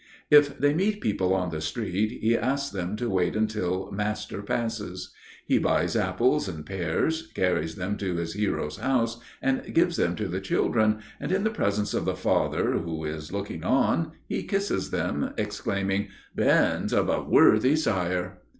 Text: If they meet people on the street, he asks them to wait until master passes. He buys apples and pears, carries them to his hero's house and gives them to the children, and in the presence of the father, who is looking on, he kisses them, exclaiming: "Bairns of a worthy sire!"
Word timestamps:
If 0.31 0.57
they 0.57 0.73
meet 0.73 0.99
people 0.99 1.31
on 1.35 1.51
the 1.51 1.61
street, 1.61 2.21
he 2.23 2.35
asks 2.35 2.71
them 2.71 2.95
to 2.95 3.07
wait 3.07 3.35
until 3.35 3.91
master 3.91 4.41
passes. 4.41 5.13
He 5.45 5.59
buys 5.59 5.95
apples 5.95 6.47
and 6.49 6.65
pears, 6.65 7.27
carries 7.35 7.75
them 7.75 7.97
to 7.97 8.15
his 8.15 8.33
hero's 8.33 8.77
house 8.77 9.19
and 9.43 9.75
gives 9.75 9.97
them 9.97 10.15
to 10.15 10.27
the 10.27 10.41
children, 10.41 11.01
and 11.19 11.31
in 11.31 11.43
the 11.43 11.51
presence 11.51 11.93
of 11.93 12.05
the 12.05 12.15
father, 12.15 12.71
who 12.79 13.05
is 13.05 13.31
looking 13.31 13.63
on, 13.63 14.13
he 14.27 14.41
kisses 14.41 14.89
them, 14.89 15.35
exclaiming: 15.37 16.07
"Bairns 16.35 16.93
of 16.93 17.07
a 17.07 17.21
worthy 17.21 17.75
sire!" 17.75 18.39